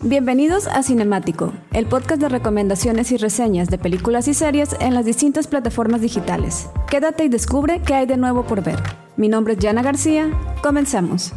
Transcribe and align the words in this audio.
Bienvenidos 0.00 0.68
a 0.68 0.84
Cinemático, 0.84 1.52
el 1.72 1.86
podcast 1.86 2.20
de 2.20 2.28
recomendaciones 2.28 3.10
y 3.10 3.16
reseñas 3.16 3.68
de 3.68 3.78
películas 3.78 4.28
y 4.28 4.34
series 4.34 4.76
en 4.78 4.94
las 4.94 5.04
distintas 5.04 5.48
plataformas 5.48 6.00
digitales. 6.00 6.70
Quédate 6.88 7.24
y 7.24 7.28
descubre 7.28 7.82
qué 7.84 7.94
hay 7.94 8.06
de 8.06 8.16
nuevo 8.16 8.44
por 8.44 8.62
ver. 8.62 8.80
Mi 9.16 9.26
nombre 9.28 9.54
es 9.54 9.58
Jana 9.60 9.82
García. 9.82 10.30
Comenzamos. 10.62 11.32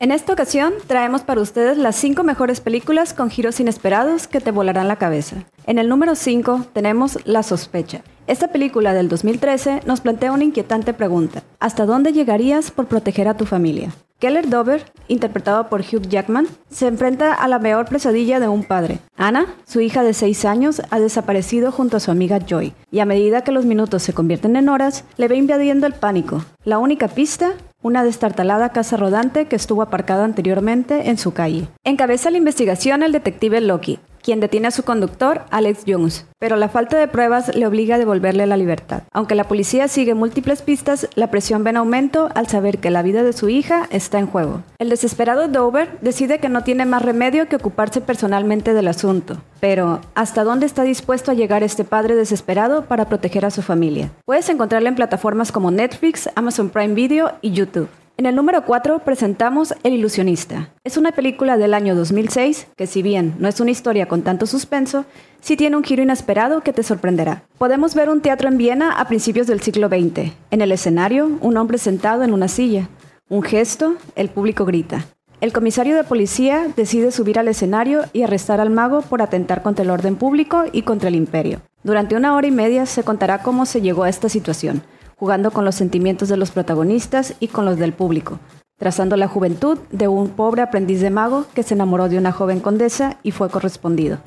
En 0.00 0.10
esta 0.10 0.32
ocasión 0.32 0.72
traemos 0.88 1.22
para 1.22 1.40
ustedes 1.40 1.78
las 1.78 1.94
5 1.94 2.24
mejores 2.24 2.60
películas 2.60 3.14
con 3.14 3.30
giros 3.30 3.60
inesperados 3.60 4.26
que 4.26 4.40
te 4.40 4.50
volarán 4.50 4.88
la 4.88 4.96
cabeza. 4.96 5.44
En 5.68 5.78
el 5.78 5.88
número 5.88 6.16
5 6.16 6.66
tenemos 6.72 7.16
La 7.24 7.44
sospecha. 7.44 8.02
Esta 8.26 8.48
película 8.48 8.92
del 8.92 9.08
2013 9.08 9.82
nos 9.86 10.00
plantea 10.00 10.32
una 10.32 10.42
inquietante 10.42 10.94
pregunta. 10.94 11.44
¿Hasta 11.60 11.86
dónde 11.86 12.12
llegarías 12.12 12.72
por 12.72 12.86
proteger 12.86 13.28
a 13.28 13.36
tu 13.36 13.46
familia? 13.46 13.92
Keller 14.22 14.48
Dover, 14.48 14.84
interpretado 15.08 15.68
por 15.68 15.80
Hugh 15.80 16.06
Jackman, 16.08 16.46
se 16.70 16.86
enfrenta 16.86 17.34
a 17.34 17.48
la 17.48 17.58
peor 17.58 17.86
pesadilla 17.86 18.38
de 18.38 18.46
un 18.46 18.62
padre. 18.62 19.00
Anna, 19.16 19.46
su 19.66 19.80
hija 19.80 20.04
de 20.04 20.14
6 20.14 20.44
años, 20.44 20.80
ha 20.90 21.00
desaparecido 21.00 21.72
junto 21.72 21.96
a 21.96 22.00
su 22.00 22.12
amiga 22.12 22.38
Joy, 22.38 22.72
y 22.92 23.00
a 23.00 23.04
medida 23.04 23.42
que 23.42 23.50
los 23.50 23.64
minutos 23.64 24.04
se 24.04 24.12
convierten 24.12 24.54
en 24.54 24.68
horas, 24.68 25.02
le 25.16 25.26
ve 25.26 25.34
invadiendo 25.38 25.88
el 25.88 25.94
pánico. 25.94 26.44
La 26.62 26.78
única 26.78 27.08
pista 27.08 27.54
una 27.82 28.04
destartalada 28.04 28.70
casa 28.70 28.96
rodante 28.96 29.46
que 29.46 29.56
estuvo 29.56 29.82
aparcada 29.82 30.24
anteriormente 30.24 31.10
en 31.10 31.18
su 31.18 31.32
calle. 31.32 31.66
Encabeza 31.84 32.30
la 32.30 32.38
investigación 32.38 33.02
el 33.02 33.10
detective 33.10 33.60
Loki, 33.60 33.98
quien 34.22 34.40
detiene 34.40 34.68
a 34.68 34.70
su 34.70 34.84
conductor, 34.84 35.42
Alex 35.50 35.82
Jones, 35.86 36.26
pero 36.38 36.56
la 36.56 36.68
falta 36.68 36.98
de 36.98 37.08
pruebas 37.08 37.54
le 37.54 37.66
obliga 37.66 37.96
a 37.96 37.98
devolverle 37.98 38.46
la 38.46 38.56
libertad. 38.56 39.02
Aunque 39.12 39.34
la 39.34 39.48
policía 39.48 39.88
sigue 39.88 40.14
múltiples 40.14 40.62
pistas, 40.62 41.08
la 41.14 41.30
presión 41.30 41.64
ve 41.64 41.70
en 41.70 41.76
aumento 41.76 42.30
al 42.34 42.48
saber 42.48 42.78
que 42.78 42.90
la 42.90 43.02
vida 43.02 43.22
de 43.22 43.32
su 43.32 43.48
hija 43.48 43.86
está 43.90 44.18
en 44.18 44.26
juego. 44.26 44.62
El 44.78 44.88
desesperado 44.88 45.48
Dover 45.48 45.98
decide 46.00 46.38
que 46.38 46.48
no 46.48 46.62
tiene 46.64 46.84
más 46.84 47.02
remedio 47.02 47.48
que 47.48 47.56
ocuparse 47.56 48.00
personalmente 48.00 48.74
del 48.74 48.88
asunto. 48.88 49.38
Pero, 49.60 50.00
¿hasta 50.14 50.44
dónde 50.44 50.66
está 50.66 50.82
dispuesto 50.82 51.30
a 51.30 51.34
llegar 51.34 51.62
este 51.62 51.84
padre 51.84 52.16
desesperado 52.16 52.86
para 52.86 53.08
proteger 53.08 53.44
a 53.44 53.50
su 53.50 53.62
familia? 53.62 54.10
Puedes 54.24 54.48
encontrarla 54.48 54.88
en 54.88 54.96
plataformas 54.96 55.52
como 55.52 55.70
Netflix, 55.70 56.28
Amazon 56.34 56.70
Prime 56.70 56.94
Video 56.94 57.32
y 57.42 57.52
YouTube. 57.52 57.88
En 58.18 58.26
el 58.26 58.36
número 58.36 58.66
4 58.66 58.98
presentamos 58.98 59.74
El 59.82 59.94
ilusionista. 59.94 60.68
Es 60.84 60.98
una 60.98 61.12
película 61.12 61.56
del 61.56 61.72
año 61.72 61.94
2006 61.94 62.66
que 62.76 62.86
si 62.86 63.02
bien 63.02 63.34
no 63.38 63.48
es 63.48 63.58
una 63.58 63.70
historia 63.70 64.06
con 64.06 64.20
tanto 64.20 64.46
suspenso, 64.46 65.06
sí 65.40 65.56
tiene 65.56 65.76
un 65.76 65.82
giro 65.82 66.02
inesperado 66.02 66.60
que 66.60 66.74
te 66.74 66.82
sorprenderá. 66.82 67.44
Podemos 67.56 67.94
ver 67.94 68.10
un 68.10 68.20
teatro 68.20 68.48
en 68.48 68.58
Viena 68.58 69.00
a 69.00 69.08
principios 69.08 69.46
del 69.46 69.62
siglo 69.62 69.88
XX. 69.88 70.30
En 70.50 70.60
el 70.60 70.72
escenario, 70.72 71.38
un 71.40 71.56
hombre 71.56 71.78
sentado 71.78 72.22
en 72.22 72.34
una 72.34 72.48
silla. 72.48 72.90
Un 73.30 73.42
gesto, 73.42 73.94
el 74.14 74.28
público 74.28 74.66
grita. 74.66 75.06
El 75.40 75.54
comisario 75.54 75.96
de 75.96 76.04
policía 76.04 76.68
decide 76.76 77.12
subir 77.12 77.38
al 77.38 77.48
escenario 77.48 78.02
y 78.12 78.22
arrestar 78.22 78.60
al 78.60 78.70
mago 78.70 79.00
por 79.00 79.22
atentar 79.22 79.62
contra 79.62 79.84
el 79.84 79.90
orden 79.90 80.16
público 80.16 80.64
y 80.70 80.82
contra 80.82 81.08
el 81.08 81.14
imperio. 81.14 81.62
Durante 81.82 82.14
una 82.14 82.36
hora 82.36 82.46
y 82.46 82.52
media 82.52 82.84
se 82.84 83.04
contará 83.04 83.42
cómo 83.42 83.64
se 83.64 83.80
llegó 83.80 84.04
a 84.04 84.10
esta 84.10 84.28
situación 84.28 84.82
jugando 85.16 85.50
con 85.50 85.64
los 85.64 85.74
sentimientos 85.74 86.28
de 86.28 86.36
los 86.36 86.50
protagonistas 86.50 87.34
y 87.40 87.48
con 87.48 87.64
los 87.64 87.78
del 87.78 87.92
público, 87.92 88.38
trazando 88.78 89.16
la 89.16 89.28
juventud 89.28 89.78
de 89.90 90.08
un 90.08 90.28
pobre 90.28 90.62
aprendiz 90.62 91.00
de 91.00 91.10
mago 91.10 91.46
que 91.54 91.62
se 91.62 91.74
enamoró 91.74 92.08
de 92.08 92.18
una 92.18 92.32
joven 92.32 92.60
condesa 92.60 93.18
y 93.22 93.30
fue 93.30 93.48
correspondido. 93.48 94.18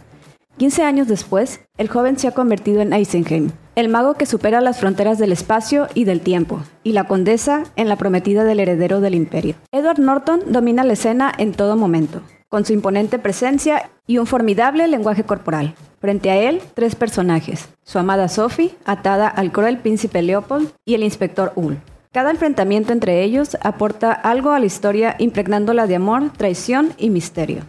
15 0.57 0.83
años 0.83 1.07
después, 1.09 1.59
el 1.77 1.89
joven 1.89 2.17
se 2.17 2.29
ha 2.29 2.31
convertido 2.31 2.81
en 2.81 2.93
Eisenheim, 2.93 3.51
el 3.75 3.89
mago 3.89 4.13
que 4.13 4.25
supera 4.25 4.61
las 4.61 4.79
fronteras 4.79 5.17
del 5.17 5.33
espacio 5.33 5.89
y 5.93 6.05
del 6.05 6.21
tiempo, 6.21 6.61
y 6.81 6.93
la 6.93 7.03
condesa 7.03 7.63
en 7.75 7.89
la 7.89 7.97
prometida 7.97 8.45
del 8.45 8.61
heredero 8.61 9.01
del 9.01 9.15
imperio. 9.15 9.55
Edward 9.73 9.99
Norton 9.99 10.39
domina 10.47 10.85
la 10.85 10.93
escena 10.93 11.33
en 11.37 11.51
todo 11.51 11.75
momento, 11.75 12.21
con 12.55 12.63
su 12.63 12.71
imponente 12.71 13.19
presencia 13.19 13.89
y 14.07 14.17
un 14.17 14.27
formidable 14.27 14.87
lenguaje 14.87 15.25
corporal. 15.25 15.75
Frente 15.99 16.31
a 16.31 16.37
él, 16.37 16.61
tres 16.73 16.95
personajes, 16.95 17.67
su 17.83 17.99
amada 17.99 18.29
Sophie, 18.29 18.73
atada 18.85 19.27
al 19.27 19.51
cruel 19.51 19.77
príncipe 19.79 20.21
Leopold, 20.21 20.71
y 20.85 20.93
el 20.93 21.03
inspector 21.03 21.51
Ull. 21.55 21.81
Cada 22.13 22.31
enfrentamiento 22.31 22.93
entre 22.93 23.23
ellos 23.23 23.57
aporta 23.59 24.13
algo 24.13 24.51
a 24.51 24.59
la 24.59 24.67
historia 24.67 25.17
impregnándola 25.19 25.85
de 25.85 25.97
amor, 25.97 26.31
traición 26.31 26.93
y 26.97 27.09
misterio. 27.09 27.63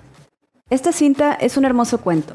Esta 0.71 0.93
cinta 0.93 1.33
es 1.33 1.57
un 1.57 1.65
hermoso 1.65 1.99
cuento. 1.99 2.35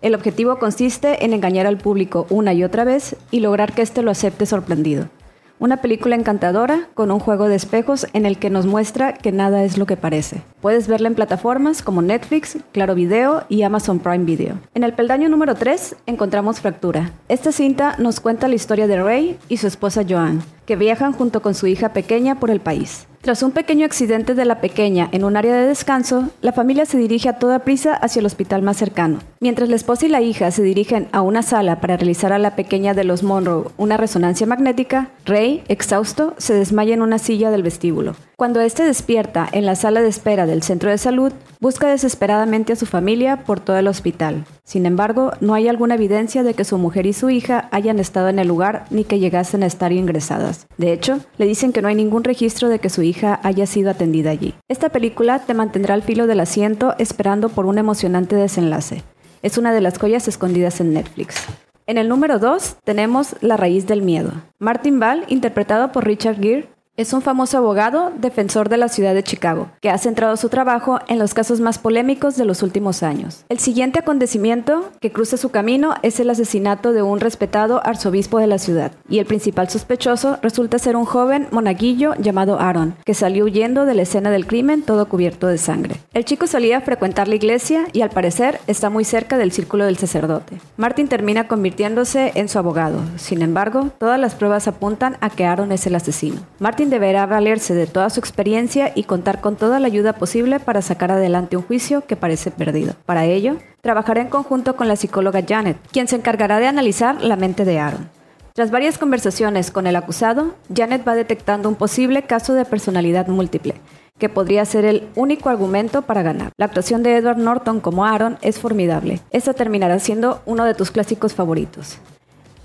El 0.00 0.14
objetivo 0.14 0.58
consiste 0.58 1.26
en 1.26 1.34
engañar 1.34 1.66
al 1.66 1.76
público 1.76 2.26
una 2.30 2.54
y 2.54 2.64
otra 2.64 2.84
vez 2.84 3.14
y 3.30 3.40
lograr 3.40 3.74
que 3.74 3.82
éste 3.82 4.00
lo 4.00 4.10
acepte 4.10 4.46
sorprendido. 4.46 5.10
Una 5.60 5.82
película 5.82 6.16
encantadora 6.16 6.88
con 6.94 7.10
un 7.10 7.18
juego 7.18 7.46
de 7.46 7.54
espejos 7.54 8.06
en 8.14 8.24
el 8.24 8.38
que 8.38 8.48
nos 8.48 8.64
muestra 8.64 9.12
que 9.12 9.30
nada 9.30 9.62
es 9.62 9.76
lo 9.76 9.84
que 9.84 9.98
parece. 9.98 10.40
Puedes 10.62 10.88
verla 10.88 11.08
en 11.08 11.14
plataformas 11.14 11.82
como 11.82 12.00
Netflix, 12.00 12.56
Claro 12.72 12.94
Video 12.94 13.44
y 13.50 13.60
Amazon 13.60 13.98
Prime 13.98 14.24
Video. 14.24 14.54
En 14.72 14.84
el 14.84 14.94
peldaño 14.94 15.28
número 15.28 15.54
3 15.54 15.96
encontramos 16.06 16.60
Fractura. 16.60 17.10
Esta 17.28 17.52
cinta 17.52 17.94
nos 17.98 18.20
cuenta 18.20 18.48
la 18.48 18.54
historia 18.54 18.86
de 18.86 19.02
Ray 19.02 19.38
y 19.50 19.58
su 19.58 19.66
esposa 19.66 20.02
Joan, 20.08 20.42
que 20.64 20.76
viajan 20.76 21.12
junto 21.12 21.42
con 21.42 21.54
su 21.54 21.66
hija 21.66 21.92
pequeña 21.92 22.40
por 22.40 22.50
el 22.50 22.60
país. 22.60 23.06
Tras 23.20 23.42
un 23.42 23.50
pequeño 23.50 23.84
accidente 23.84 24.34
de 24.34 24.46
la 24.46 24.62
pequeña 24.62 25.10
en 25.12 25.24
un 25.24 25.36
área 25.36 25.54
de 25.54 25.66
descanso, 25.66 26.30
la 26.40 26.52
familia 26.52 26.86
se 26.86 26.96
dirige 26.96 27.28
a 27.28 27.38
toda 27.38 27.58
prisa 27.58 27.92
hacia 27.92 28.20
el 28.20 28.26
hospital 28.26 28.62
más 28.62 28.78
cercano. 28.78 29.18
Mientras 29.42 29.70
la 29.70 29.76
esposa 29.76 30.04
y 30.04 30.10
la 30.10 30.20
hija 30.20 30.50
se 30.50 30.62
dirigen 30.62 31.08
a 31.12 31.22
una 31.22 31.42
sala 31.42 31.80
para 31.80 31.96
realizar 31.96 32.30
a 32.34 32.38
la 32.38 32.56
pequeña 32.56 32.92
de 32.92 33.04
los 33.04 33.22
Monroe 33.22 33.68
una 33.78 33.96
resonancia 33.96 34.46
magnética, 34.46 35.08
Ray, 35.24 35.62
exhausto, 35.68 36.34
se 36.36 36.52
desmaya 36.52 36.92
en 36.92 37.00
una 37.00 37.18
silla 37.18 37.50
del 37.50 37.62
vestíbulo. 37.62 38.16
Cuando 38.36 38.60
éste 38.60 38.84
despierta 38.84 39.48
en 39.50 39.64
la 39.64 39.76
sala 39.76 40.02
de 40.02 40.10
espera 40.10 40.44
del 40.44 40.62
centro 40.62 40.90
de 40.90 40.98
salud, 40.98 41.32
busca 41.58 41.88
desesperadamente 41.88 42.74
a 42.74 42.76
su 42.76 42.84
familia 42.84 43.44
por 43.46 43.60
todo 43.60 43.78
el 43.78 43.88
hospital. 43.88 44.44
Sin 44.62 44.84
embargo, 44.84 45.32
no 45.40 45.54
hay 45.54 45.68
alguna 45.68 45.94
evidencia 45.94 46.42
de 46.42 46.52
que 46.52 46.64
su 46.64 46.76
mujer 46.76 47.06
y 47.06 47.14
su 47.14 47.30
hija 47.30 47.70
hayan 47.72 47.98
estado 47.98 48.28
en 48.28 48.40
el 48.40 48.48
lugar 48.48 48.84
ni 48.90 49.04
que 49.04 49.20
llegasen 49.20 49.62
a 49.62 49.66
estar 49.66 49.90
ingresadas. 49.90 50.66
De 50.76 50.92
hecho, 50.92 51.18
le 51.38 51.46
dicen 51.46 51.72
que 51.72 51.80
no 51.80 51.88
hay 51.88 51.94
ningún 51.94 52.24
registro 52.24 52.68
de 52.68 52.78
que 52.78 52.90
su 52.90 53.00
hija 53.00 53.40
haya 53.42 53.64
sido 53.64 53.90
atendida 53.90 54.32
allí. 54.32 54.52
Esta 54.68 54.90
película 54.90 55.38
te 55.38 55.54
mantendrá 55.54 55.94
al 55.94 56.02
filo 56.02 56.26
del 56.26 56.40
asiento 56.40 56.94
esperando 56.98 57.48
por 57.48 57.64
un 57.64 57.78
emocionante 57.78 58.36
desenlace. 58.36 59.02
Es 59.42 59.56
una 59.56 59.72
de 59.72 59.80
las 59.80 59.98
joyas 59.98 60.28
escondidas 60.28 60.80
en 60.80 60.92
Netflix. 60.92 61.46
En 61.86 61.96
el 61.98 62.08
número 62.08 62.38
2 62.38 62.76
tenemos 62.84 63.36
La 63.40 63.56
raíz 63.56 63.86
del 63.86 64.02
miedo. 64.02 64.32
Martin 64.58 65.00
Ball, 65.00 65.24
interpretado 65.28 65.92
por 65.92 66.04
Richard 66.04 66.36
Gere, 66.40 66.68
es 67.00 67.14
un 67.14 67.22
famoso 67.22 67.56
abogado, 67.56 68.12
defensor 68.20 68.68
de 68.68 68.76
la 68.76 68.90
ciudad 68.90 69.14
de 69.14 69.22
Chicago, 69.22 69.68
que 69.80 69.88
ha 69.88 69.96
centrado 69.96 70.36
su 70.36 70.50
trabajo 70.50 70.98
en 71.08 71.18
los 71.18 71.32
casos 71.32 71.58
más 71.58 71.78
polémicos 71.78 72.36
de 72.36 72.44
los 72.44 72.62
últimos 72.62 73.02
años. 73.02 73.46
El 73.48 73.58
siguiente 73.58 74.00
acontecimiento 74.00 74.90
que 75.00 75.10
cruza 75.10 75.38
su 75.38 75.48
camino 75.48 75.94
es 76.02 76.20
el 76.20 76.28
asesinato 76.28 76.92
de 76.92 77.00
un 77.00 77.18
respetado 77.18 77.80
arzobispo 77.86 78.38
de 78.38 78.48
la 78.48 78.58
ciudad, 78.58 78.92
y 79.08 79.18
el 79.18 79.24
principal 79.24 79.70
sospechoso 79.70 80.38
resulta 80.42 80.78
ser 80.78 80.94
un 80.94 81.06
joven 81.06 81.48
monaguillo 81.52 82.14
llamado 82.16 82.60
Aaron, 82.60 82.94
que 83.06 83.14
salió 83.14 83.46
huyendo 83.46 83.86
de 83.86 83.94
la 83.94 84.02
escena 84.02 84.30
del 84.30 84.46
crimen 84.46 84.82
todo 84.82 85.08
cubierto 85.08 85.46
de 85.46 85.56
sangre. 85.56 85.96
El 86.12 86.26
chico 86.26 86.46
solía 86.46 86.82
frecuentar 86.82 87.28
la 87.28 87.36
iglesia 87.36 87.86
y 87.94 88.02
al 88.02 88.10
parecer 88.10 88.60
está 88.66 88.90
muy 88.90 89.06
cerca 89.06 89.38
del 89.38 89.52
círculo 89.52 89.86
del 89.86 89.96
sacerdote. 89.96 90.60
Martin 90.76 91.08
termina 91.08 91.48
convirtiéndose 91.48 92.32
en 92.34 92.50
su 92.50 92.58
abogado, 92.58 92.98
sin 93.16 93.40
embargo, 93.40 93.88
todas 93.96 94.20
las 94.20 94.34
pruebas 94.34 94.68
apuntan 94.68 95.16
a 95.22 95.30
que 95.30 95.46
Aaron 95.46 95.72
es 95.72 95.86
el 95.86 95.94
asesino. 95.94 96.42
Martin 96.58 96.89
deberá 96.90 97.26
valerse 97.26 97.74
de 97.74 97.86
toda 97.86 98.10
su 98.10 98.20
experiencia 98.20 98.92
y 98.94 99.04
contar 99.04 99.40
con 99.40 99.56
toda 99.56 99.80
la 99.80 99.86
ayuda 99.86 100.12
posible 100.12 100.60
para 100.60 100.82
sacar 100.82 101.10
adelante 101.10 101.56
un 101.56 101.62
juicio 101.62 102.06
que 102.06 102.16
parece 102.16 102.50
perdido. 102.50 102.94
Para 103.06 103.24
ello, 103.24 103.56
trabajará 103.80 104.20
en 104.20 104.28
conjunto 104.28 104.76
con 104.76 104.88
la 104.88 104.96
psicóloga 104.96 105.42
Janet, 105.48 105.78
quien 105.92 106.08
se 106.08 106.16
encargará 106.16 106.58
de 106.58 106.66
analizar 106.66 107.22
la 107.22 107.36
mente 107.36 107.64
de 107.64 107.78
Aaron. 107.78 108.10
Tras 108.52 108.70
varias 108.70 108.98
conversaciones 108.98 109.70
con 109.70 109.86
el 109.86 109.96
acusado, 109.96 110.54
Janet 110.74 111.06
va 111.06 111.14
detectando 111.14 111.68
un 111.68 111.76
posible 111.76 112.24
caso 112.24 112.52
de 112.52 112.64
personalidad 112.64 113.28
múltiple, 113.28 113.74
que 114.18 114.28
podría 114.28 114.64
ser 114.64 114.84
el 114.84 115.08
único 115.14 115.48
argumento 115.48 116.02
para 116.02 116.22
ganar. 116.22 116.52
La 116.58 116.66
actuación 116.66 117.02
de 117.02 117.16
Edward 117.16 117.38
Norton 117.38 117.80
como 117.80 118.04
Aaron 118.04 118.38
es 118.42 118.58
formidable. 118.58 119.20
Esta 119.30 119.54
terminará 119.54 119.98
siendo 119.98 120.42
uno 120.46 120.64
de 120.64 120.74
tus 120.74 120.90
clásicos 120.90 121.32
favoritos. 121.32 121.98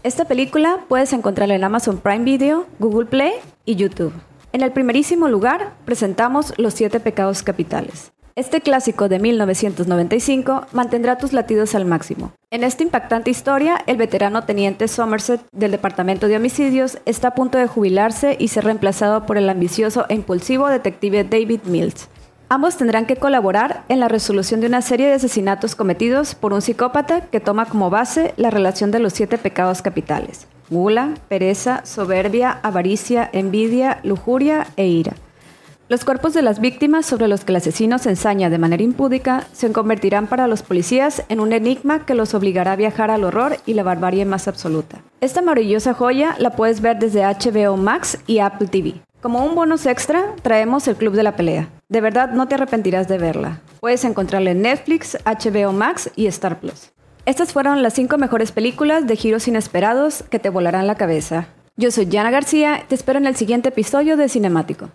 Esta 0.06 0.26
película 0.26 0.82
puedes 0.88 1.14
encontrarla 1.14 1.56
en 1.56 1.64
Amazon 1.64 1.98
Prime 1.98 2.24
Video, 2.24 2.68
Google 2.78 3.08
Play 3.08 3.32
y 3.66 3.74
YouTube. 3.74 4.14
En 4.54 4.62
el 4.62 4.72
primerísimo 4.72 5.28
lugar 5.28 5.74
presentamos 5.84 6.54
Los 6.58 6.76
siete 6.76 7.00
pecados 7.00 7.42
capitales. 7.42 8.12
Este 8.36 8.62
clásico 8.62 9.10
de 9.10 9.18
1995 9.18 10.68
mantendrá 10.74 11.18
tus 11.18 11.34
latidos 11.34 11.74
al 11.74 11.86
máximo. 11.86 12.34
En 12.52 12.64
esta 12.64 12.84
impactante 12.84 13.32
historia, 13.32 13.84
el 13.88 13.98
veterano 13.98 14.44
teniente 14.44 14.88
Somerset 14.88 15.42
del 15.52 15.72
Departamento 15.72 16.28
de 16.28 16.38
Homicidios 16.38 17.00
está 17.08 17.30
a 17.30 17.34
punto 17.34 17.58
de 17.58 17.66
jubilarse 17.66 18.38
y 18.40 18.50
ser 18.50 18.66
reemplazado 18.66 19.26
por 19.26 19.40
el 19.40 19.50
ambicioso 19.50 20.06
e 20.10 20.14
impulsivo 20.14 20.68
detective 20.68 21.24
David 21.24 21.62
Mills, 21.64 22.10
Ambos 22.48 22.78
tendrán 22.78 23.08
que 23.08 23.16
colaborar 23.16 23.84
en 23.90 24.00
la 24.00 24.08
resolución 24.08 24.62
de 24.62 24.68
una 24.68 24.84
serie 24.84 25.08
de 25.08 25.14
asesinatos 25.14 25.76
cometidos 25.76 26.36
por 26.36 26.54
un 26.54 26.62
psicópata 26.62 27.22
que 27.22 27.40
toma 27.40 27.66
como 27.66 27.90
base 27.90 28.36
la 28.38 28.52
relación 28.52 28.92
de 28.92 29.00
los 29.00 29.14
siete 29.14 29.40
pecados 29.40 29.82
capitales. 29.82 30.46
Gula, 30.70 31.16
pereza, 31.28 31.84
soberbia, 31.86 32.60
avaricia, 32.62 33.28
envidia, 33.34 34.00
lujuria 34.04 34.68
e 34.78 34.86
ira. 34.86 35.14
Los 35.90 36.06
cuerpos 36.06 36.34
de 36.34 36.44
las 36.44 36.60
víctimas 36.60 37.08
sobre 37.08 37.28
los 37.28 37.44
que 37.44 37.52
el 37.52 37.58
asesino 37.58 37.98
se 37.98 38.10
ensaña 38.10 38.52
de 38.52 38.58
manera 38.60 38.84
impúdica 38.84 39.46
se 39.52 39.72
convertirán 39.72 40.28
para 40.28 40.48
los 40.48 40.62
policías 40.62 41.24
en 41.30 41.40
un 41.40 41.52
enigma 41.52 42.06
que 42.06 42.16
los 42.16 42.36
obligará 42.36 42.74
a 42.74 42.76
viajar 42.76 43.10
al 43.10 43.24
horror 43.24 43.58
y 43.66 43.74
la 43.74 43.84
barbarie 43.84 44.26
más 44.26 44.48
absoluta. 44.48 45.02
Esta 45.20 45.42
maravillosa 45.42 45.96
joya 45.96 46.36
la 46.38 46.52
puedes 46.52 46.82
ver 46.82 47.00
desde 47.00 47.24
HBO 47.24 47.76
Max 47.78 48.20
y 48.28 48.40
Apple 48.40 48.68
TV. 48.68 48.96
Como 49.26 49.44
un 49.44 49.56
bonus 49.56 49.88
extra, 49.88 50.36
traemos 50.44 50.88
el 50.88 50.98
Club 50.98 51.16
de 51.16 51.24
la 51.24 51.36
Pelea. 51.36 51.68
De 51.90 52.00
verdad 52.00 52.30
no 52.34 52.48
te 52.48 52.54
arrepentirás 52.54 53.08
de 53.08 53.18
verla. 53.18 53.60
Puedes 53.80 54.04
encontrarla 54.04 54.52
en 54.52 54.62
Netflix, 54.62 55.18
HBO 55.26 55.72
Max 55.72 56.12
y 56.16 56.28
Star 56.28 56.60
Plus. 56.60 56.92
Estas 57.26 57.52
fueron 57.52 57.82
las 57.82 57.96
5 57.96 58.20
mejores 58.20 58.52
películas 58.52 59.08
de 59.08 59.16
giros 59.16 59.48
inesperados 59.48 60.24
que 60.30 60.38
te 60.38 60.52
volarán 60.52 60.86
la 60.86 60.94
cabeza. 60.94 61.48
Yo 61.76 61.90
soy 61.90 62.08
Jana 62.08 62.30
García, 62.30 62.84
te 62.88 62.94
espero 62.94 63.18
en 63.18 63.26
el 63.26 63.36
siguiente 63.36 63.70
episodio 63.70 64.16
de 64.16 64.30
Cinemático. 64.30 64.92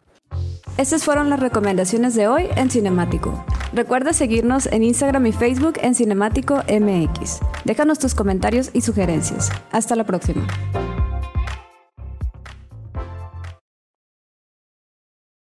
Estas 0.76 1.02
fueron 1.02 1.28
las 1.28 1.40
recomendaciones 1.40 2.14
de 2.14 2.28
hoy 2.28 2.46
en 2.54 2.70
Cinemático. 2.70 3.44
Recuerda 3.72 4.12
seguirnos 4.12 4.66
en 4.66 4.84
Instagram 4.84 5.26
y 5.26 5.32
Facebook 5.32 5.74
en 5.82 5.96
Cinemático 5.96 6.62
MX. 6.68 7.40
Déjanos 7.64 7.98
tus 7.98 8.14
comentarios 8.14 8.70
y 8.74 8.82
sugerencias. 8.82 9.50
Hasta 9.72 9.96
la 9.96 10.04
próxima. 10.04 10.46